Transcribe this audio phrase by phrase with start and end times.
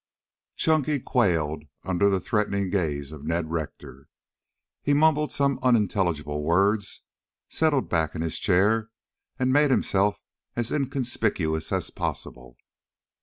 [0.55, 4.07] Chunky quailed under the threatening gaze of Ned Rector.
[4.81, 7.03] He mumbled some unintelligible words,
[7.49, 8.89] settled back in his chair
[9.37, 10.19] and made himself
[10.55, 12.57] as inconspicuous as possible.